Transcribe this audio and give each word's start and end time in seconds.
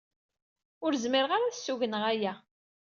Ur 0.85 0.93
zmireɣ 1.03 1.31
ara 1.33 1.45
ad 1.47 1.55
ssugneɣ 1.55 2.03
aya. 2.11 2.33